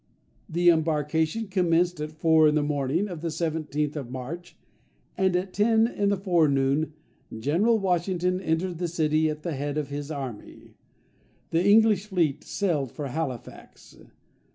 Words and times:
The 0.49 0.71
embarkation 0.71 1.47
commenced 1.47 1.99
at 2.01 2.11
four 2.11 2.47
in 2.47 2.55
the 2.55 2.63
morning 2.63 3.07
of 3.07 3.21
the 3.21 3.27
17th 3.27 3.95
of 3.95 4.09
March, 4.09 4.57
and 5.15 5.35
at 5.35 5.53
ten 5.53 5.85
in 5.85 6.09
the 6.09 6.17
forenoon 6.17 6.93
General 7.37 7.77
Washington 7.77 8.41
entered 8.41 8.79
the 8.79 8.87
city 8.87 9.29
at 9.29 9.43
the 9.43 9.53
head 9.53 9.77
of 9.77 9.89
his 9.89 10.09
army. 10.09 10.73
The 11.51 11.63
English 11.63 12.07
fleet 12.07 12.43
sailed 12.43 12.91
for 12.91 13.09
Halifax. 13.09 13.95